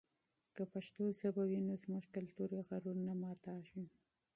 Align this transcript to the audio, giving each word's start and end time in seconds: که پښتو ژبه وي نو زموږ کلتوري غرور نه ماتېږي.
که 0.55 0.63
پښتو 0.73 1.03
ژبه 1.19 1.43
وي 1.49 1.59
نو 1.67 1.73
زموږ 1.83 2.03
کلتوري 2.15 2.59
غرور 2.67 2.97
نه 3.07 3.13
ماتېږي. 3.21 3.83